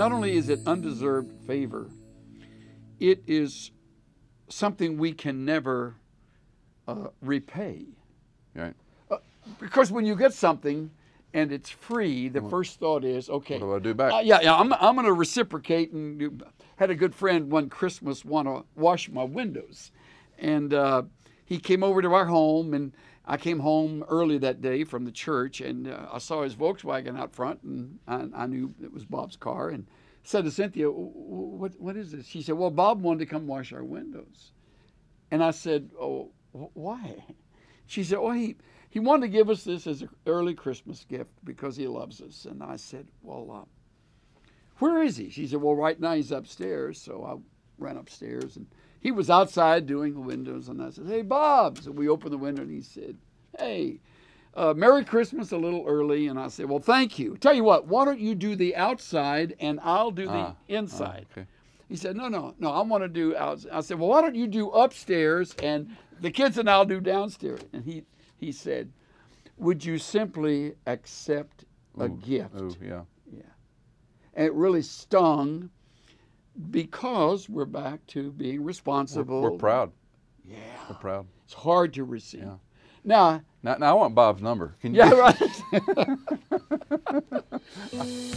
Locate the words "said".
30.22-30.44, 32.40-32.56, 35.50-35.90, 38.04-38.18, 42.74-43.06, 45.46-45.62, 50.90-51.06, 52.82-53.16, 56.48-56.68, 61.96-62.14, 63.80-63.98, 68.52-68.92